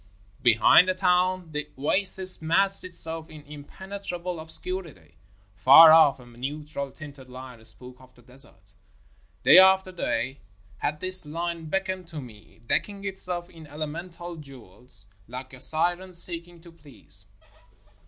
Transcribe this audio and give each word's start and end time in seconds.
Behind 0.41 0.89
the 0.89 0.95
town, 0.95 1.51
the 1.51 1.69
oasis 1.77 2.41
massed 2.41 2.83
itself 2.83 3.29
in 3.29 3.43
impenetrable 3.43 4.39
obscurity. 4.39 5.19
Far 5.53 5.91
off, 5.93 6.19
a 6.19 6.25
neutral 6.25 6.89
tinted 6.89 7.29
line 7.29 7.63
spoke 7.65 8.01
of 8.01 8.15
the 8.15 8.23
desert. 8.23 8.71
Day 9.43 9.59
after 9.59 9.91
day 9.91 10.39
had 10.79 11.01
this 11.01 11.23
line 11.23 11.65
beckoned 11.65 12.07
to 12.07 12.19
me, 12.19 12.61
decking 12.65 13.05
itself 13.05 13.47
in 13.47 13.67
elemental 13.67 14.37
jewels 14.37 15.05
like 15.27 15.53
a 15.53 15.61
siren 15.61 16.13
seeking 16.13 16.61
to 16.61 16.71
please. 16.71 17.27